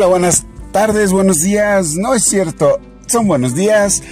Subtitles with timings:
[0.00, 1.94] Hola, buenas tardes, buenos días.
[1.96, 4.02] No es cierto, son buenos días.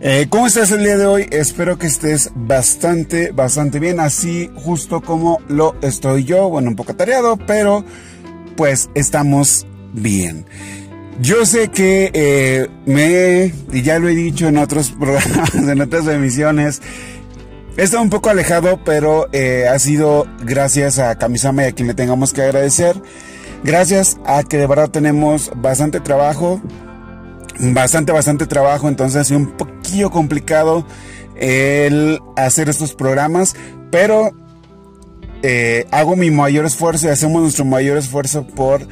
[0.00, 1.28] Eh, ¿Cómo estás el día de hoy?
[1.30, 6.48] Espero que estés bastante, bastante bien, así justo como lo estoy yo.
[6.48, 7.84] Bueno, un poco tareado, pero
[8.56, 10.44] pues estamos bien.
[11.20, 16.08] Yo sé que eh, me, y ya lo he dicho en otros programas, en otras
[16.08, 16.82] emisiones,
[17.76, 21.86] he estado un poco alejado, pero eh, ha sido gracias a Kamisama y a quien
[21.86, 23.00] le tengamos que agradecer.
[23.64, 26.60] Gracias a que de verdad tenemos bastante trabajo,
[27.58, 30.86] bastante, bastante trabajo, entonces sido un poquillo complicado
[31.36, 33.56] el hacer estos programas,
[33.90, 34.32] pero
[35.42, 38.86] eh, hago mi mayor esfuerzo y hacemos nuestro mayor esfuerzo por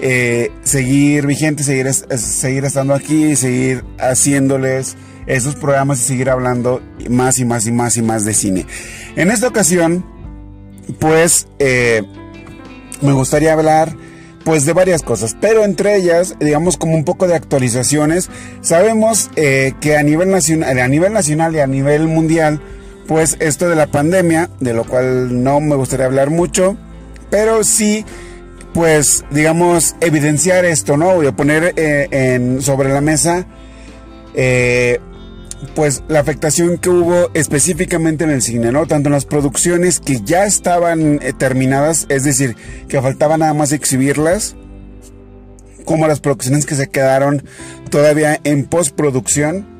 [0.00, 7.38] eh, seguir vigente, seguir, seguir estando aquí, seguir haciéndoles esos programas y seguir hablando más
[7.38, 8.66] y más y más y más de cine.
[9.16, 10.04] En esta ocasión,
[10.98, 12.02] pues, eh,
[13.02, 13.94] me gustaría hablar
[14.48, 18.30] pues de varias cosas, pero entre ellas, digamos como un poco de actualizaciones,
[18.62, 22.58] sabemos eh, que a nivel nacional, a nivel nacional y a nivel mundial,
[23.06, 26.78] pues esto de la pandemia, de lo cual no me gustaría hablar mucho,
[27.28, 28.06] pero sí
[28.72, 31.14] pues, digamos, evidenciar esto, ¿no?
[31.14, 33.44] Voy a poner eh, en, sobre la mesa,
[34.32, 34.98] eh,
[35.74, 38.86] pues, la afectación que hubo específicamente en el cine, ¿no?
[38.86, 42.56] Tanto en las producciones que ya estaban eh, terminadas, es decir,
[42.88, 44.56] que faltaba nada más exhibirlas,
[45.84, 47.42] como las producciones que se quedaron
[47.90, 49.78] todavía en postproducción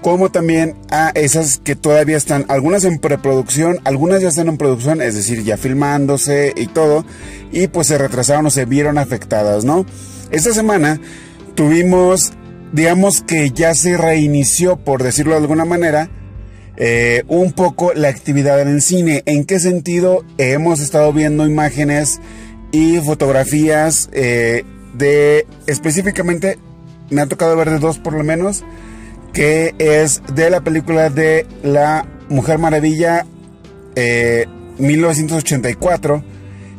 [0.00, 5.02] como también a esas que todavía están, algunas en preproducción, algunas ya están en producción,
[5.02, 7.04] es decir, ya filmándose y todo,
[7.52, 9.86] y pues se retrasaron o se vieron afectadas, ¿no?
[10.30, 11.00] Esta semana
[11.54, 12.32] tuvimos,
[12.72, 16.10] digamos que ya se reinició, por decirlo de alguna manera,
[16.76, 19.22] eh, un poco la actividad en el cine.
[19.26, 20.24] ¿En qué sentido?
[20.38, 22.20] hemos estado viendo imágenes
[22.70, 24.64] y fotografías eh,
[24.94, 26.58] de específicamente,
[27.10, 28.64] me ha tocado ver de dos por lo menos,
[29.32, 33.24] que es de la película de La Mujer Maravilla
[34.78, 36.22] 1984, eh,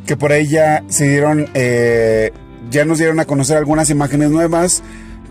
[0.06, 2.32] que por ahí ya se dieron, eh,
[2.70, 4.82] ya nos dieron a conocer algunas imágenes nuevas,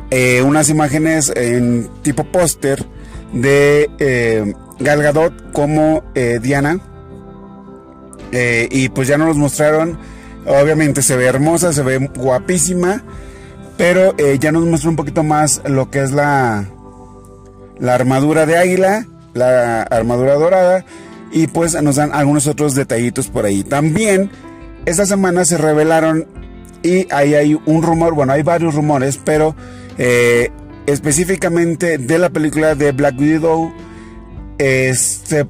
[0.10, 2.86] eh, unas imágenes en tipo póster
[3.34, 6.04] de Gal Gadot como
[6.42, 6.80] Diana,
[8.32, 10.00] y pues ya nos mostraron,
[10.46, 13.04] obviamente se ve hermosa, se ve guapísima,
[13.78, 16.68] pero ya nos muestra un poquito más lo que es la
[17.80, 20.86] la armadura de águila, la armadura dorada
[21.32, 23.64] y pues nos dan algunos otros detallitos por ahí.
[23.64, 24.30] También
[24.86, 26.28] esta semana se revelaron
[26.84, 29.56] y ahí hay un rumor, bueno, hay varios rumores, pero
[30.00, 30.50] eh,
[30.88, 33.72] específicamente de la película de Black Widow,
[34.58, 35.46] este,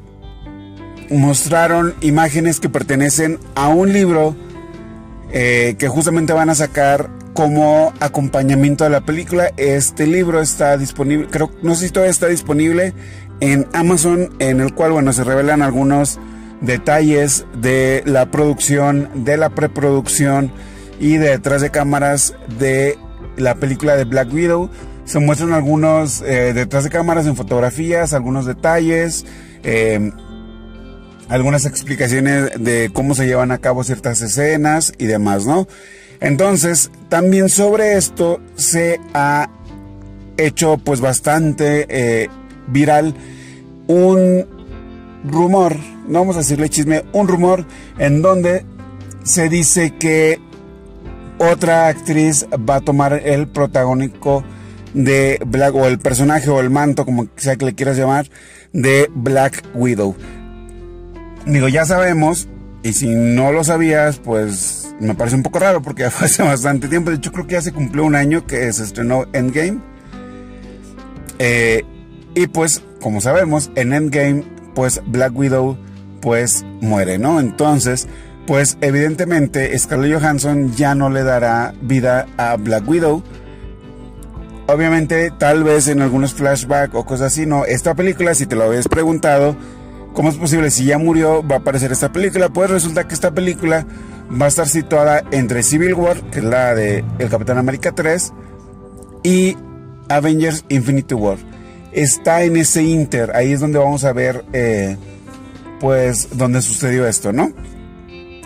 [1.10, 4.36] mostraron imágenes que pertenecen a un libro
[5.32, 9.52] eh, que justamente van a sacar como acompañamiento a la película.
[9.56, 12.94] Este libro está disponible, creo, no sé si todavía está disponible
[13.40, 16.20] en Amazon, en el cual, bueno, se revelan algunos
[16.62, 20.52] detalles de la producción, de la preproducción
[21.00, 22.98] y de detrás de cámaras de
[23.40, 24.70] la película de Black Widow.
[25.06, 29.26] Se muestran algunos eh, detrás de cámaras en fotografías, algunos detalles,
[29.64, 30.12] em,
[31.30, 35.68] algunas explicaciones de cómo se llevan a cabo ciertas escenas y demás, ¿no?
[36.20, 39.50] Entonces, también sobre esto se ha
[40.38, 42.30] hecho pues bastante eh,
[42.68, 43.16] viral
[43.88, 44.46] un
[45.24, 45.76] rumor,
[46.08, 47.66] no vamos a decirle chisme, un rumor
[47.98, 48.66] en donde
[49.24, 50.40] se dice que
[51.40, 54.44] otra actriz va a tomar el protagónico
[54.94, 58.30] de Black o el personaje o el manto, como sea que le quieras llamar,
[58.74, 60.16] de Black Widow.
[61.46, 62.48] Digo, ya sabemos,
[62.84, 66.44] y si no lo sabías, pues me parece un poco raro porque ya fue hace
[66.44, 67.10] bastante tiempo.
[67.10, 69.80] De hecho, creo que ya se cumplió un año que se estrenó Endgame.
[71.40, 71.84] Eh,
[72.36, 74.44] y pues, como sabemos, en Endgame,
[74.76, 75.78] pues Black Widow,
[76.22, 77.40] pues muere, ¿no?
[77.40, 78.08] Entonces,
[78.50, 83.22] pues evidentemente Scarlett Johansson ya no le dará vida a Black Widow.
[84.66, 87.66] Obviamente, tal vez en algunos flashbacks o cosas así, no.
[87.66, 89.56] Esta película, si te lo habías preguntado,
[90.16, 90.72] ¿cómo es posible?
[90.72, 92.50] Si ya murió, va a aparecer esta película.
[92.50, 93.86] Pues resulta que esta película
[94.42, 98.34] va a estar situada entre Civil War, que es la de El Capitán América 3,
[99.22, 99.58] y
[100.08, 101.38] Avengers Infinity War.
[101.92, 104.98] Está en ese inter, ahí es donde vamos a ver, eh,
[105.80, 107.54] pues, donde sucedió esto, ¿no?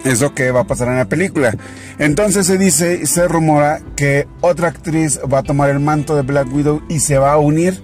[0.03, 1.55] Es lo que va a pasar en la película.
[1.97, 6.23] Entonces se dice, y se rumora que otra actriz va a tomar el manto de
[6.23, 7.81] Black Widow y se va a unir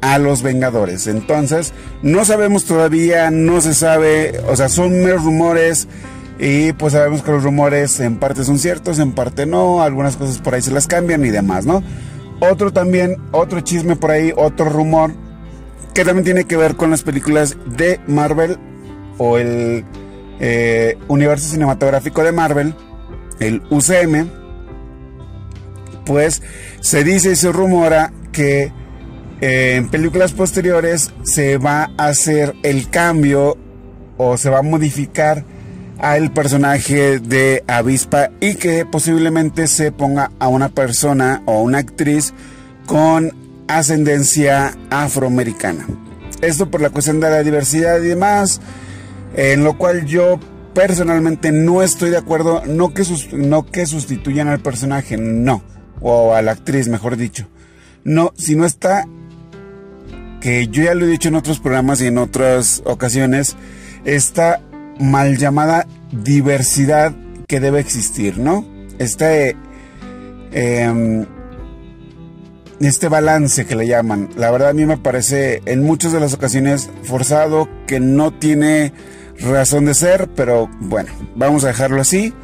[0.00, 1.06] a los Vengadores.
[1.06, 1.72] Entonces,
[2.02, 5.88] no sabemos todavía, no se sabe, o sea, son meros rumores
[6.38, 10.38] Y pues sabemos que los rumores en parte son ciertos, en parte no, algunas cosas
[10.38, 11.82] por ahí se las cambian y demás, ¿no?
[12.40, 15.12] Otro también, otro chisme por ahí, otro rumor
[15.94, 18.58] que también tiene que ver con las películas de Marvel
[19.16, 19.82] o el
[20.40, 22.74] eh, universo cinematográfico de Marvel,
[23.40, 24.28] el UCM,
[26.04, 26.42] pues
[26.80, 28.72] se dice y se rumora que
[29.40, 33.56] eh, en películas posteriores se va a hacer el cambio
[34.16, 35.44] o se va a modificar
[35.98, 42.32] al personaje de Avispa y que posiblemente se ponga a una persona o una actriz
[42.86, 43.32] con
[43.68, 45.86] ascendencia afroamericana.
[46.42, 48.60] Esto por la cuestión de la diversidad y demás,
[49.34, 50.38] en lo cual yo
[50.74, 53.02] personalmente no estoy de acuerdo, no que,
[53.32, 55.62] no que sustituyan al personaje, no,
[56.00, 57.48] o a la actriz, mejor dicho.
[58.04, 59.06] No, si no está,
[60.40, 63.56] que yo ya lo he dicho en otros programas y en otras ocasiones,
[64.04, 64.60] está
[65.00, 67.14] mal llamada diversidad
[67.48, 68.64] que debe existir, ¿no?
[68.98, 69.56] Este,
[70.52, 71.26] em,
[72.80, 76.34] este balance que le llaman, la verdad a mí me parece en muchas de las
[76.34, 78.92] ocasiones forzado, que no tiene
[79.40, 82.34] razón de ser, pero bueno, vamos a dejarlo así.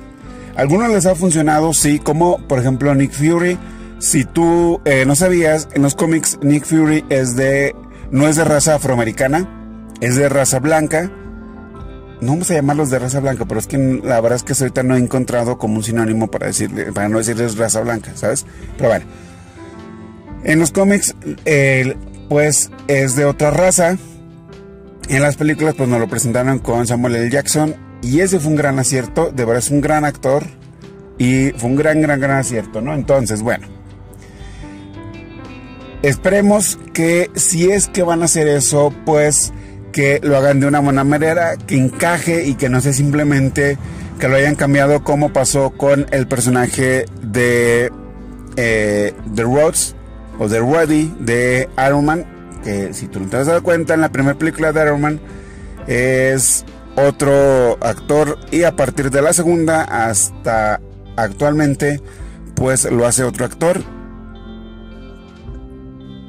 [0.56, 3.58] algunos les ha funcionado, sí, como por ejemplo Nick Fury.
[3.98, 7.74] Si tú eh, no sabías, en los cómics Nick Fury es de,
[8.10, 9.48] no es de raza afroamericana,
[10.00, 11.10] es de raza blanca
[12.22, 14.84] no vamos a llamarlos de raza blanca, pero es que la verdad es que ahorita
[14.84, 18.46] no he encontrado como un sinónimo para decirle, para no decirles raza blanca, ¿sabes?
[18.76, 19.04] Pero bueno.
[20.44, 21.14] En los cómics,
[22.28, 23.96] pues es de otra raza.
[25.08, 27.30] En las películas, pues nos lo presentaron con Samuel L.
[27.30, 27.74] Jackson.
[28.02, 29.30] Y ese fue un gran acierto.
[29.30, 30.44] De verdad es un gran actor.
[31.18, 32.94] Y fue un gran, gran, gran acierto, ¿no?
[32.94, 33.68] Entonces, bueno.
[36.02, 39.52] Esperemos que si es que van a hacer eso, pues
[39.92, 43.78] que lo hagan de una buena manera, que encaje y que no sea simplemente
[44.18, 47.92] que lo hayan cambiado como pasó con el personaje de
[48.56, 49.94] eh, The Rhodes
[50.38, 52.24] o The Roddy de Iron Man,
[52.64, 55.20] que si tú no te has dado cuenta en la primera película de Iron Man
[55.86, 56.64] es
[56.96, 60.80] otro actor y a partir de la segunda hasta
[61.16, 62.00] actualmente
[62.54, 63.82] pues lo hace otro actor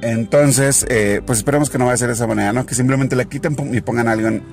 [0.03, 2.65] entonces, eh, pues esperemos que no vaya a ser de esa manera.
[2.65, 4.44] Que simplemente le quiten y pongan a alguien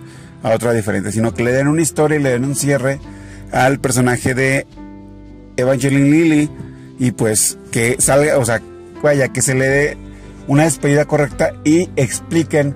[0.42, 3.00] a otra diferente, sino que le den una historia y le den un cierre
[3.52, 4.66] al personaje de
[5.56, 6.50] Evangeline Lilly
[6.98, 8.62] y pues que salga, o sea,
[9.02, 9.96] vaya, que se le dé
[10.46, 12.74] una despedida correcta y expliquen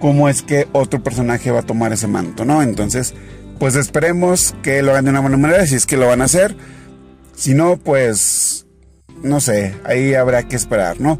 [0.00, 2.62] cómo es que otro personaje va a tomar ese manto, ¿no?
[2.62, 3.14] Entonces,
[3.58, 6.24] pues esperemos que lo hagan de una buena manera, si es que lo van a
[6.24, 6.56] hacer.
[7.34, 8.66] Si no, pues,
[9.22, 11.18] no sé, ahí habrá que esperar, ¿no?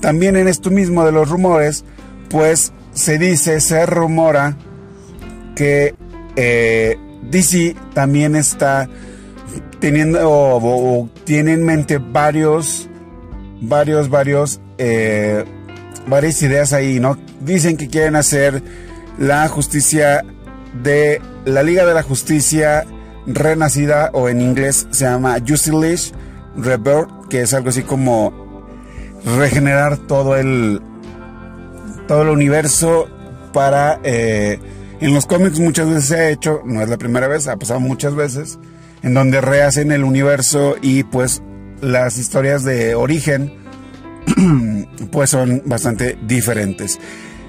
[0.00, 1.84] También en esto mismo de los rumores,
[2.28, 4.56] pues se dice, se rumora
[5.54, 5.94] que
[6.36, 6.96] eh,
[7.30, 8.88] DC también está
[9.80, 12.88] teniendo o, tiene en mente varios,
[13.60, 15.44] varios, varios, eh,
[16.06, 17.18] varias ideas ahí, ¿no?
[17.40, 18.62] Dicen que quieren hacer
[19.18, 20.24] la justicia
[20.82, 22.84] de la Liga de la Justicia
[23.26, 26.12] renacida o en inglés se llama Justice
[26.56, 28.32] Rebirth, que es algo así como
[29.38, 30.80] regenerar todo el
[32.06, 33.08] todo el universo
[33.52, 34.58] para eh,
[35.00, 37.80] en los cómics muchas veces se ha hecho no es la primera vez ha pasado
[37.80, 38.58] muchas veces
[39.02, 41.42] en donde rehacen el universo y pues
[41.84, 43.52] las historias de origen
[45.10, 46.98] pues son bastante diferentes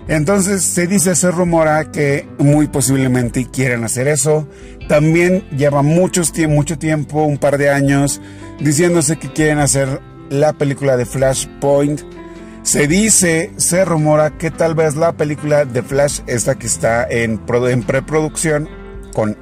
[0.07, 4.47] entonces se dice se rumora que muy posiblemente quieren hacer eso
[4.87, 8.21] también lleva muchos, mucho tiempo un par de años
[8.59, 9.99] diciéndose que quieren hacer
[10.29, 12.01] la película de Flashpoint.
[12.63, 17.41] Se dice, se rumora que tal vez la película de Flash, esta que está en,
[17.47, 18.67] en preproducción
[19.13, 19.37] con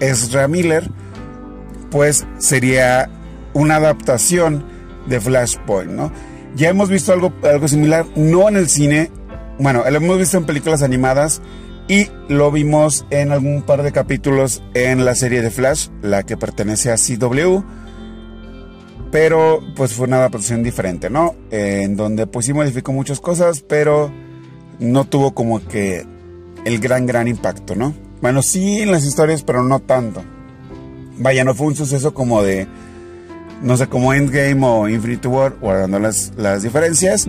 [0.00, 0.90] Ezra Miller,
[1.90, 3.10] pues sería
[3.54, 4.64] una adaptación
[5.06, 6.12] de Flashpoint, ¿no?
[6.54, 9.10] Ya hemos visto algo, algo similar, no en el cine,
[9.58, 11.40] bueno, lo hemos visto en películas animadas
[11.88, 16.36] y lo vimos en algún par de capítulos en la serie de Flash, la que
[16.36, 17.62] pertenece a CW
[19.12, 21.36] pero pues fue una adaptación diferente, ¿no?
[21.50, 24.10] en donde pues sí modificó muchas cosas, pero
[24.80, 26.04] no tuvo como que
[26.64, 27.94] el gran, gran impacto, ¿no?
[28.22, 30.24] Bueno, sí en las historias, pero no tanto.
[31.18, 32.66] Vaya, no fue un suceso como de,
[33.62, 37.28] no sé, como Endgame o Infinity War, guardando las, las diferencias.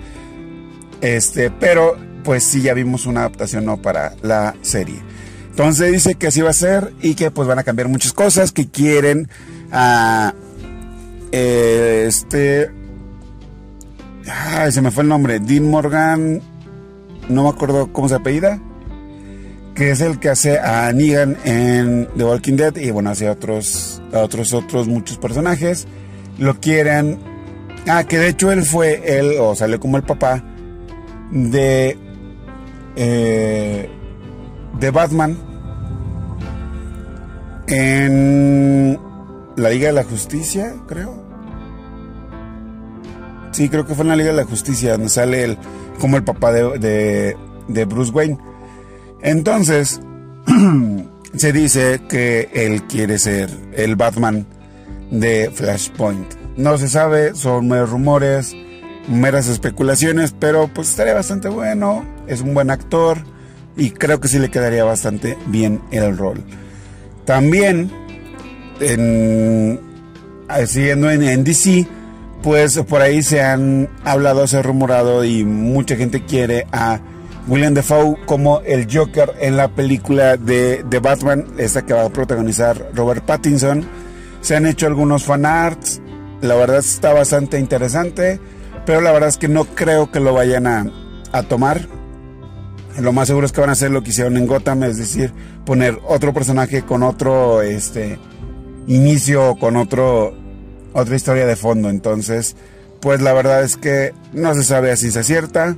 [1.02, 3.82] Este, pero pues sí ya vimos una adaptación, ¿no?
[3.82, 5.02] Para la serie.
[5.50, 8.52] Entonces dice que así va a ser y que pues van a cambiar muchas cosas,
[8.52, 9.30] que quieren...
[9.72, 10.34] a
[11.34, 12.70] este.
[14.28, 15.40] Ay, se me fue el nombre.
[15.40, 16.42] Dean Morgan.
[17.28, 18.62] No me acuerdo cómo se apellida.
[19.74, 24.02] que es el que hace a Negan en The Walking Dead y bueno, hace otros,
[24.14, 25.88] a otros, otros muchos personajes.
[26.38, 27.20] Lo quieren.
[27.88, 30.44] Ah, que de hecho él fue, él, o salió como el papá
[31.32, 31.98] de.
[32.96, 33.90] Eh,
[34.80, 35.38] de Batman
[37.68, 39.00] en
[39.56, 41.24] la Liga de la Justicia, creo.
[43.52, 45.58] Sí, creo que fue en la Liga de la Justicia, donde sale el,
[46.00, 47.36] como el papá de,
[47.68, 48.38] de, Bruce Wayne.
[49.22, 50.02] Entonces,
[51.36, 54.48] se dice que él quiere ser el Batman
[55.14, 56.34] de Flashpoint.
[56.58, 58.56] No se sabe, son meros rumores,
[59.08, 62.04] meras especulaciones, pero pues estaría bastante bueno.
[62.28, 63.20] Es un buen actor
[63.78, 66.44] y creo que sí le quedaría bastante bien el rol.
[67.26, 67.92] También,
[68.80, 69.80] en,
[70.66, 71.88] siguiendo en, en DC,
[72.42, 77.00] pues por ahí se han hablado, se ha rumorado y mucha gente quiere a
[77.48, 82.10] William Defoe como el Joker en la película de, de Batman, esta que va a
[82.10, 84.03] protagonizar Robert Pattinson.
[84.44, 86.02] Se han hecho algunos fanarts,
[86.42, 88.40] la verdad está bastante interesante,
[88.86, 90.86] pero la verdad es que no creo que lo vayan a,
[91.32, 91.88] a tomar.
[93.00, 95.34] Lo más seguro es que van a hacer lo que hicieron en Gotham, es decir,
[95.66, 98.20] poner otro personaje con otro este
[98.86, 100.36] inicio, con otro
[100.94, 101.90] otra historia de fondo.
[101.90, 102.56] Entonces,
[103.02, 105.76] pues la verdad es que no se sabe a ciencia cierta.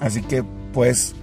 [0.00, 1.14] Así que, pues,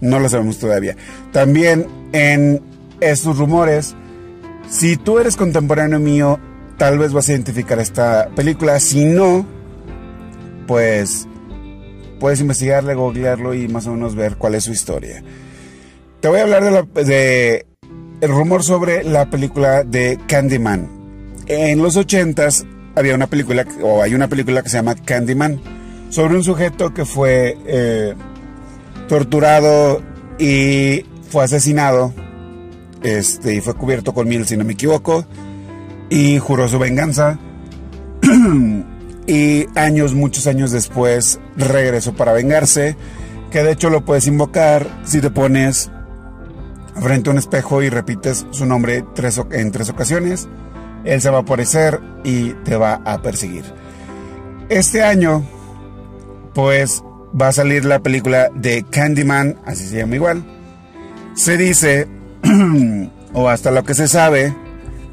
[0.00, 0.96] no lo sabemos todavía.
[1.32, 2.62] También en
[3.00, 3.94] estos rumores,
[4.68, 6.38] si tú eres contemporáneo mío,
[6.78, 8.78] tal vez vas a identificar esta película.
[8.80, 9.46] Si no,
[10.66, 11.28] pues
[12.20, 15.22] puedes investigarle, googlearlo y más o menos ver cuál es su historia.
[16.20, 17.66] Te voy a hablar de, la, de
[18.20, 20.88] el rumor sobre la película de Candyman.
[21.46, 22.48] En los 80
[22.94, 25.60] había una película, o hay una película que se llama Candyman,
[26.08, 28.14] sobre un sujeto que fue eh,
[29.08, 30.00] torturado
[30.38, 32.14] y fue asesinado,
[33.04, 35.24] este, y fue cubierto con miel, si no me equivoco,
[36.10, 37.38] y juró su venganza.
[39.28, 42.96] y años, muchos años después, regresó para vengarse,
[43.52, 45.92] que de hecho lo puedes invocar si te pones
[47.00, 49.04] frente a un espejo y repites su nombre
[49.52, 50.48] en tres ocasiones
[51.04, 53.64] él se va a aparecer y te va a perseguir.
[54.68, 55.44] Este año,
[56.54, 57.02] pues
[57.40, 60.44] va a salir la película de Candyman, así se llama igual.
[61.34, 62.08] Se dice,
[63.32, 64.54] o hasta lo que se sabe,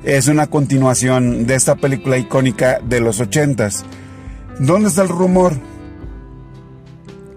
[0.03, 3.85] es una continuación de esta película icónica de los ochentas.
[4.59, 5.53] ¿Dónde está el rumor?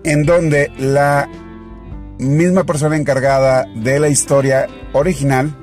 [0.03, 1.29] En donde la
[2.19, 5.55] misma persona encargada de la historia original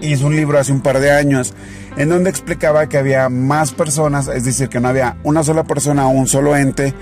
[0.00, 1.54] hizo un libro hace un par de años
[1.96, 6.06] en donde explicaba que había más personas, es decir, que no había una sola persona
[6.06, 6.92] o un solo ente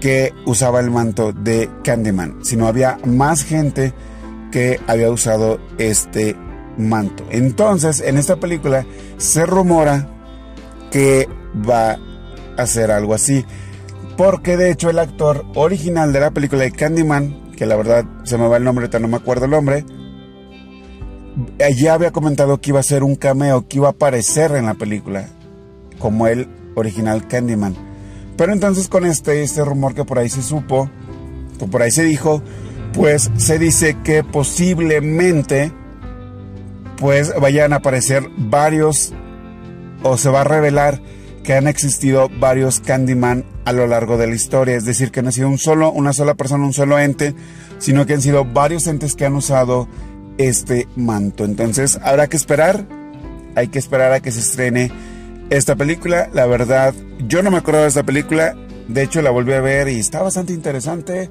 [0.00, 3.94] que usaba el manto de Candyman, sino había más gente
[4.50, 6.36] que había usado este
[6.76, 7.24] manto.
[7.30, 8.86] Entonces, en esta película
[9.16, 10.08] se rumora
[10.90, 11.28] que
[11.68, 11.98] va a
[12.56, 13.44] hacer algo así,
[14.16, 18.38] porque de hecho el actor original de la película de Candyman, que la verdad se
[18.38, 19.84] me va el nombre, no me acuerdo el nombre,
[21.76, 24.74] ya había comentado que iba a ser un cameo, que iba a aparecer en la
[24.74, 25.28] película,
[25.98, 27.74] como el original Candyman.
[28.36, 30.90] Pero entonces con este, este rumor que por ahí se supo,
[31.60, 32.42] o por ahí se dijo,
[32.96, 35.70] pues se dice que posiblemente
[36.96, 39.12] pues vayan a aparecer varios
[40.02, 41.02] o se va a revelar
[41.44, 45.28] que han existido varios Candyman a lo largo de la historia, es decir, que no
[45.28, 47.34] ha sido un solo, una sola persona, un solo ente,
[47.78, 49.88] sino que han sido varios entes que han usado
[50.38, 51.44] este manto.
[51.44, 52.86] Entonces habrá que esperar,
[53.56, 54.90] hay que esperar a que se estrene
[55.50, 56.30] esta película.
[56.32, 56.94] La verdad,
[57.28, 58.56] yo no me acuerdo de esta película,
[58.88, 61.30] de hecho la volví a ver y está bastante interesante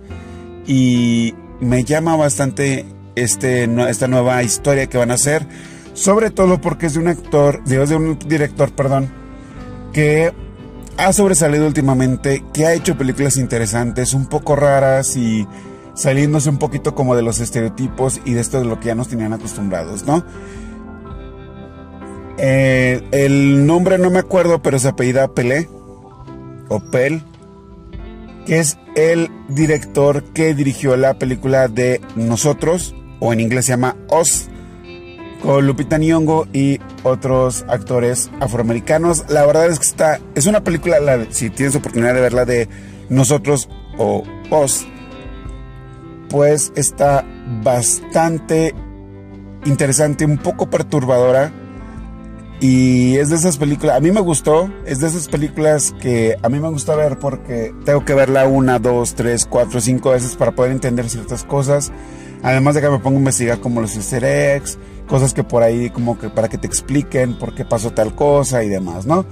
[0.67, 2.85] y me llama bastante
[3.15, 5.47] este, esta nueva historia que van a hacer,
[5.93, 9.09] sobre todo porque es de un actor, de un director, perdón,
[9.93, 10.33] que
[10.97, 15.47] ha sobresalido últimamente, que ha hecho películas interesantes, un poco raras y
[15.93, 19.07] saliéndose un poquito como de los estereotipos y de esto de lo que ya nos
[19.07, 20.25] tenían acostumbrados, ¿no?
[22.37, 25.69] Eh, el nombre no me acuerdo, pero se apellida Pelé
[26.67, 27.23] o Pel,
[28.45, 33.95] que es el director que dirigió la película de Nosotros, o en inglés se llama
[34.09, 34.47] Oz,
[35.41, 39.25] con Lupita Nyong'o y otros actores afroamericanos.
[39.29, 40.97] La verdad es que está, es una película,
[41.29, 42.67] si tienes oportunidad de verla de
[43.09, 44.85] Nosotros o Oz,
[46.29, 47.25] pues está
[47.63, 48.73] bastante
[49.65, 51.51] interesante, un poco perturbadora.
[52.61, 56.47] Y es de esas películas, a mí me gustó, es de esas películas que a
[56.47, 60.53] mí me gusta ver porque tengo que verla una, dos, tres, cuatro, cinco veces para
[60.53, 61.91] poder entender ciertas cosas.
[62.43, 65.89] Además de que me pongo a investigar como los easter eggs, cosas que por ahí
[65.89, 69.25] como que para que te expliquen por qué pasó tal cosa y demás, ¿no?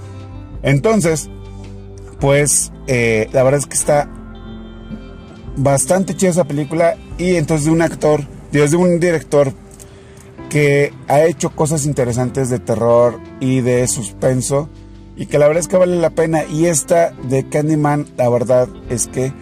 [0.62, 1.30] Entonces,
[2.20, 4.08] pues eh, la verdad es que está
[5.56, 9.52] bastante chida esa película y entonces de un actor, de un director
[10.54, 14.68] que ha hecho cosas interesantes de terror y de suspenso
[15.16, 16.44] y que la verdad es que vale la pena.
[16.44, 19.32] Y esta de Candyman la verdad es que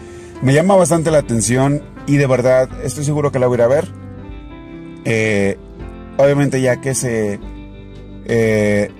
[0.41, 3.63] me llama bastante la atención y de verdad estoy seguro que la voy a ir
[3.63, 3.89] a ver.
[5.05, 5.59] Eh,
[6.17, 7.39] obviamente ya que se
[8.25, 8.91] eh,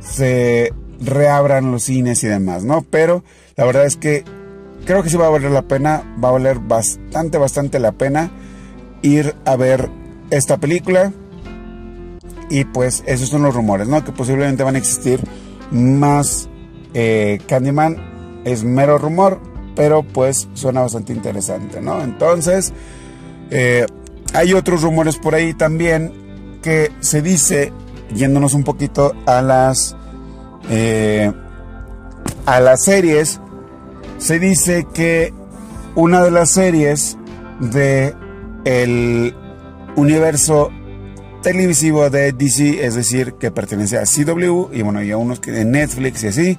[0.00, 3.22] se reabran los cines y demás no pero
[3.56, 4.24] la verdad es que
[4.84, 8.30] creo que sí va a valer la pena, va a valer bastante, bastante la pena
[9.00, 9.99] ir a ver
[10.30, 11.12] esta película.
[12.48, 14.04] Y pues esos son los rumores, ¿no?
[14.04, 15.20] Que posiblemente van a existir
[15.70, 16.48] más
[16.94, 18.42] eh, Candyman.
[18.44, 19.40] Es mero rumor,
[19.76, 22.02] pero pues suena bastante interesante, ¿no?
[22.02, 22.72] Entonces,
[23.50, 23.86] eh,
[24.32, 27.72] hay otros rumores por ahí también que se dice,
[28.14, 29.96] yéndonos un poquito a las,
[30.68, 31.32] eh,
[32.46, 33.40] a las series,
[34.18, 35.32] se dice que
[35.94, 37.16] una de las series
[37.60, 38.14] de
[38.64, 39.34] el
[39.96, 40.70] universo
[41.42, 45.52] televisivo de DC, es decir, que pertenece a CW y bueno, y a unos que
[45.52, 46.58] de Netflix y así,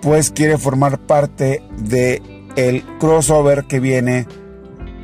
[0.00, 2.22] pues quiere formar parte de
[2.56, 4.26] el crossover que viene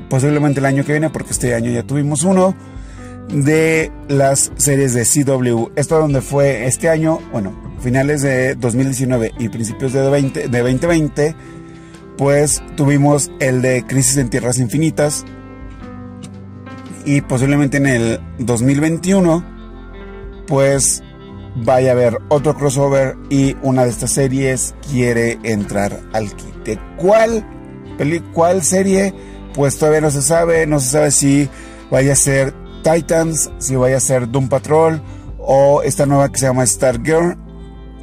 [0.08, 2.54] posiblemente el año que viene, porque este año ya tuvimos uno
[3.28, 5.72] de las series de CW.
[5.76, 11.34] Esto donde fue este año, bueno, finales de 2019 y principios de, 20, de 2020
[12.16, 15.24] pues tuvimos el de Crisis en Tierras Infinitas
[17.06, 19.42] y posiblemente en el 2021
[20.46, 21.02] pues
[21.56, 26.78] vaya a haber otro crossover y una de estas series quiere entrar al quite.
[26.98, 27.46] ¿Cuál,
[28.34, 29.14] ¿Cuál serie?
[29.54, 31.48] Pues todavía no se sabe, no se sabe si
[31.90, 35.00] vaya a ser Titans, si vaya a ser Doom Patrol
[35.38, 37.38] o esta nueva que se llama Stargirl.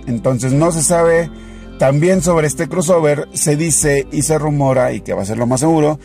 [0.07, 1.29] Entonces no se sabe
[1.77, 5.47] también sobre este crossover se dice y se rumora, y que va a ser lo
[5.47, 5.99] más seguro,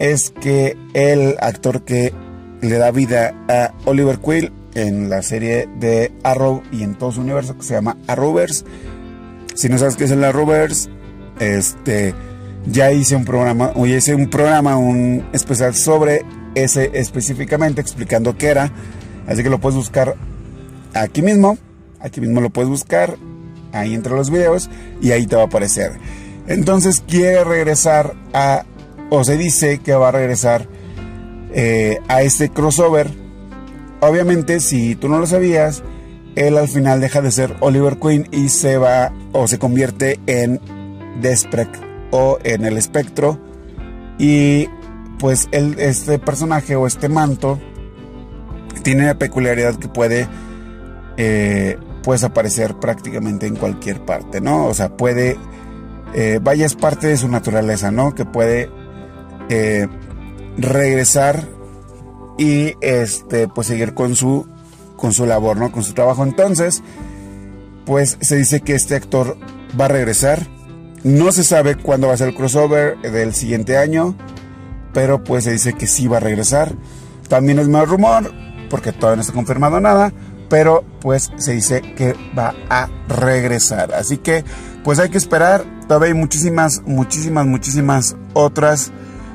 [0.00, 2.12] es que el actor que
[2.62, 7.20] le da vida a Oliver Quill en la serie de Arrow y en todo su
[7.20, 8.64] universo que se llama Arrowverse.
[9.54, 10.88] Si no sabes qué es el Arrowverse,
[11.38, 12.14] este
[12.66, 16.22] ya hice un programa, hice un programa, un especial sobre
[16.54, 18.72] ese específicamente explicando qué era.
[19.26, 20.16] Así que lo puedes buscar
[20.94, 21.58] aquí mismo.
[22.00, 23.16] Aquí mismo lo puedes buscar
[23.72, 24.70] ahí entre los videos
[25.02, 25.92] y ahí te va a aparecer.
[26.46, 28.64] Entonces quiere regresar a,
[29.10, 30.66] o se dice que va a regresar
[31.52, 33.10] eh, a este crossover.
[34.00, 35.82] Obviamente, si tú no lo sabías,
[36.36, 40.60] él al final deja de ser Oliver Queen y se va o se convierte en
[41.20, 41.68] Desprec
[42.10, 43.38] o en el espectro.
[44.18, 44.68] Y
[45.18, 47.58] pues este personaje o este manto
[48.82, 50.26] tiene la peculiaridad que puede
[51.16, 54.66] eh, puedes aparecer prácticamente en cualquier parte, ¿no?
[54.66, 55.36] O sea, puede,
[56.14, 58.14] eh, vaya, es parte de su naturaleza, ¿no?
[58.14, 58.70] Que puede
[59.50, 59.88] eh,
[60.56, 61.46] regresar
[62.38, 64.48] y este, pues seguir con su,
[64.96, 65.70] con su labor, ¿no?
[65.70, 66.24] Con su trabajo.
[66.24, 66.82] Entonces,
[67.84, 69.36] pues se dice que este actor
[69.78, 70.46] va a regresar.
[71.04, 74.16] No se sabe cuándo va a ser el crossover del siguiente año,
[74.94, 76.74] pero pues se dice que sí va a regresar.
[77.28, 78.32] También es más rumor,
[78.70, 80.12] porque todavía no está confirmado nada
[80.50, 83.94] pero pues se dice que va a regresar.
[83.94, 84.44] Así que
[84.84, 85.64] pues hay que esperar.
[85.86, 88.92] Todavía hay muchísimas, muchísimas, muchísimas otras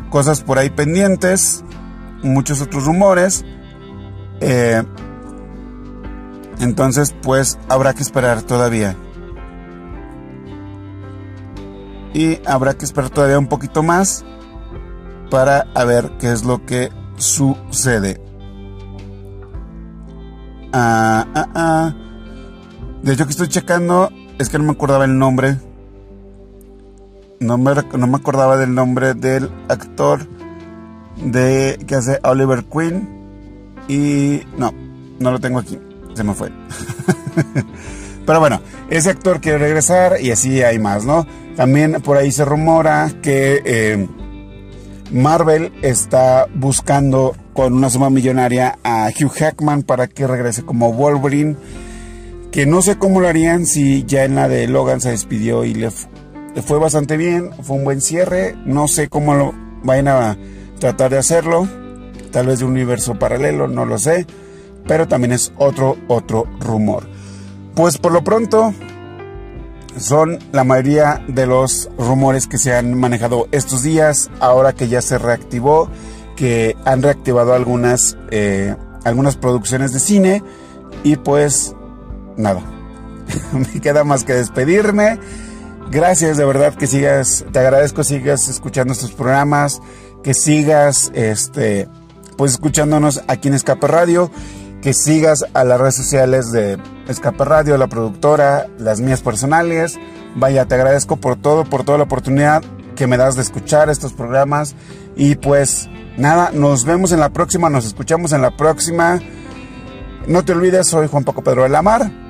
[0.10, 1.64] cosas por ahí pendientes,
[2.24, 3.46] muchos otros rumores.
[4.42, 4.84] Eh,
[6.60, 8.96] entonces pues habrá que esperar todavía.
[12.14, 14.24] Y habrá que esperar todavía un poquito más
[15.30, 18.22] para ver qué es lo que sucede.
[20.72, 21.94] Ah, ah, ah.
[23.02, 25.58] De hecho, que estoy checando, es que no me acordaba el nombre.
[27.40, 30.28] No me, no me acordaba del nombre del actor
[31.24, 33.10] de que hace Oliver Queen.
[33.88, 34.74] Y no,
[35.20, 35.80] no lo tengo aquí.
[36.14, 36.52] Se me fue.
[38.26, 41.28] Pero bueno, ese actor quiere regresar y así hay más, ¿no?
[41.56, 44.08] También por ahí se rumora que eh,
[45.12, 51.56] Marvel está buscando con una suma millonaria a Hugh Hackman para que regrese como Wolverine.
[52.52, 55.74] Que no sé cómo lo harían si ya en la de Logan se despidió y
[55.74, 55.90] le,
[56.64, 58.56] fue bastante bien, fue un buen cierre.
[58.66, 60.38] No sé cómo lo vayan a
[60.80, 61.68] tratar de hacerlo.
[62.32, 64.26] Tal vez de un universo paralelo, no lo sé.
[64.88, 67.08] Pero también es otro, otro rumor.
[67.76, 68.74] Pues por lo pronto,
[69.98, 75.02] son la mayoría de los rumores que se han manejado estos días, ahora que ya
[75.02, 75.90] se reactivó
[76.36, 80.44] que han reactivado algunas, eh, algunas producciones de cine
[81.04, 81.76] y pues
[82.38, 82.62] nada,
[83.54, 85.20] me queda más que despedirme.
[85.92, 89.82] Gracias de verdad que sigas, te agradezco sigas escuchando estos programas,
[90.24, 91.88] que sigas este
[92.38, 94.30] pues escuchándonos aquí en Escape Radio,
[94.82, 99.98] que sigas a las redes sociales de Escape Radio, la productora, las mías personales.
[100.36, 102.62] Vaya, te agradezco por todo, por toda la oportunidad
[102.96, 104.76] que me das de escuchar estos programas
[105.16, 109.20] y pues nada, nos vemos en la próxima, nos escuchamos en la próxima.
[110.28, 112.25] No te olvides, soy Juan Paco Pedro de la Mar.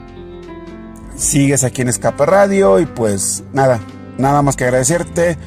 [1.18, 3.80] Sigues aquí en Escape Radio y pues nada,
[4.18, 5.38] nada más que agradecerte.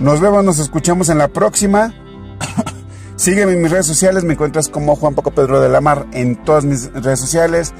[0.00, 1.94] Nos vemos, nos escuchamos en la próxima.
[3.16, 6.36] Sígueme en mis redes sociales, me encuentras como Juan Paco Pedro de la Mar en
[6.44, 7.72] todas mis redes sociales,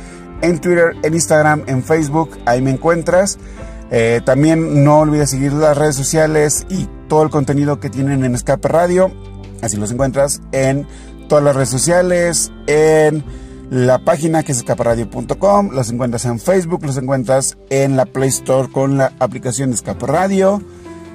[0.43, 3.39] en Twitter, en Instagram, en Facebook, ahí me encuentras.
[3.91, 8.35] Eh, también no olvides seguir las redes sociales y todo el contenido que tienen en
[8.35, 9.11] Escape Radio.
[9.61, 10.87] Así los encuentras en
[11.29, 13.25] todas las redes sociales, en
[13.71, 18.71] la página que es escaparadio.com, los encuentras en Facebook, los encuentras en la Play Store
[18.71, 20.63] con la aplicación de Escape Radio,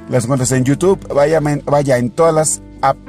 [0.10, 2.62] los encuentras en YouTube, vaya, vaya en todas las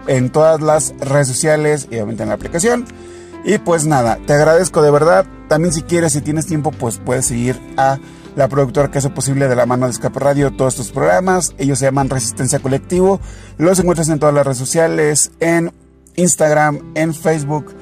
[0.07, 2.85] en todas las redes sociales y obviamente en la aplicación.
[3.45, 5.27] Y pues nada, te agradezco de verdad.
[5.49, 7.99] También si quieres, si tienes tiempo, pues puedes seguir a
[8.37, 11.55] la productora que hace posible de la mano de Escape Radio todos estos programas.
[11.59, 13.21] Ellos se llaman Resistencia Colectivo.
[13.59, 15.73] Los encuentras en todas las redes sociales, en
[16.17, 17.75] Instagram, en Facebook,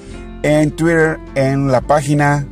[0.42, 2.46] en Twitter, en la página.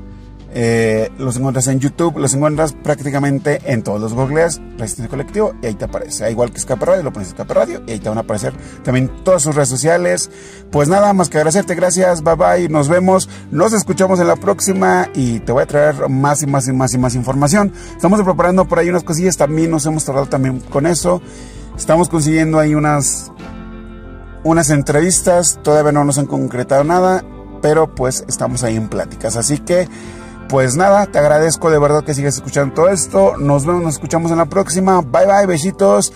[0.53, 5.67] Eh, los encuentras en YouTube, los encuentras prácticamente en todos los googles, Resistencia Colectivo, y
[5.67, 6.29] ahí te aparece.
[6.29, 9.23] Igual que Escape Radio, lo pones Escape Radio, y ahí te van a aparecer también
[9.23, 10.29] todas sus redes sociales.
[10.73, 15.09] Pues nada más que agradecerte, gracias, bye bye, nos vemos, nos escuchamos en la próxima,
[15.15, 17.73] y te voy a traer más y más y más y más información.
[17.95, 21.23] Estamos preparando por ahí unas cosillas, también nos hemos tardado también con eso.
[21.77, 23.31] Estamos consiguiendo ahí unas,
[24.43, 27.25] unas entrevistas, todavía no nos han concretado nada,
[27.61, 29.37] pero pues estamos ahí en pláticas.
[29.37, 29.89] Así que
[30.51, 33.37] pues nada, te agradezco de verdad que sigas escuchando todo esto.
[33.37, 35.01] Nos vemos, nos escuchamos en la próxima.
[35.01, 36.13] Bye bye, besitos.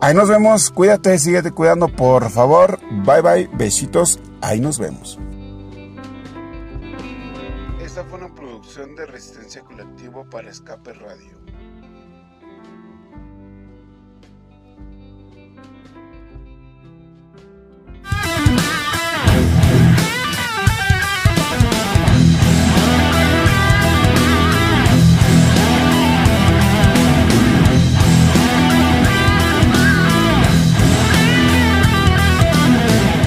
[0.00, 0.70] Ahí nos vemos.
[0.70, 2.78] Cuídate, síguete cuidando, por favor.
[3.04, 4.20] Bye bye, besitos.
[4.40, 5.18] Ahí nos vemos.
[7.80, 11.41] Esta fue una producción de Resistencia Colectivo para Escape Radio.